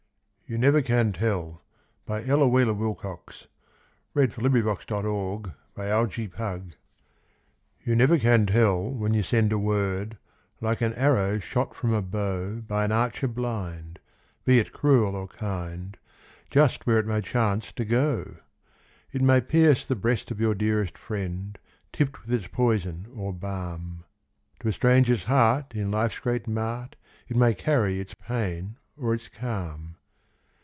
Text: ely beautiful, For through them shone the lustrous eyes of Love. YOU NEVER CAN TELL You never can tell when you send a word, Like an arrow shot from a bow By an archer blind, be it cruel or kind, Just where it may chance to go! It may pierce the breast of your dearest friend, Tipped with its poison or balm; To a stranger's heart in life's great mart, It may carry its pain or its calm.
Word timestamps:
ely 0.53 0.57
beautiful, 0.57 1.61
For 2.05 2.19
through 2.21 2.27
them 2.27 2.51
shone 2.51 2.51
the 2.51 2.83
lustrous 2.83 4.79
eyes 4.83 4.97
of 4.97 5.05
Love. 5.07 5.47
YOU 5.79 6.27
NEVER 6.27 6.27
CAN 6.27 6.29
TELL 6.29 6.71
You 7.85 7.95
never 7.95 8.19
can 8.19 8.45
tell 8.47 8.89
when 8.91 9.13
you 9.13 9.23
send 9.23 9.53
a 9.53 9.57
word, 9.57 10.17
Like 10.59 10.81
an 10.81 10.91
arrow 10.95 11.39
shot 11.39 11.73
from 11.73 11.93
a 11.93 12.01
bow 12.01 12.59
By 12.67 12.83
an 12.83 12.91
archer 12.91 13.29
blind, 13.29 13.99
be 14.43 14.59
it 14.59 14.73
cruel 14.73 15.15
or 15.15 15.29
kind, 15.29 15.95
Just 16.49 16.85
where 16.85 16.99
it 16.99 17.07
may 17.07 17.21
chance 17.21 17.71
to 17.71 17.85
go! 17.85 18.35
It 19.13 19.21
may 19.21 19.39
pierce 19.39 19.87
the 19.87 19.95
breast 19.95 20.31
of 20.31 20.41
your 20.41 20.53
dearest 20.53 20.97
friend, 20.97 21.57
Tipped 21.93 22.21
with 22.21 22.33
its 22.33 22.47
poison 22.49 23.07
or 23.15 23.31
balm; 23.31 24.03
To 24.59 24.67
a 24.67 24.73
stranger's 24.73 25.23
heart 25.23 25.73
in 25.73 25.91
life's 25.91 26.19
great 26.19 26.45
mart, 26.45 26.97
It 27.29 27.37
may 27.37 27.53
carry 27.53 28.01
its 28.01 28.13
pain 28.15 28.75
or 28.97 29.13
its 29.13 29.29
calm. 29.29 29.95